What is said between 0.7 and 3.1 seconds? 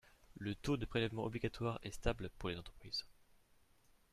de prélèvement obligatoire est stable pour les entreprises.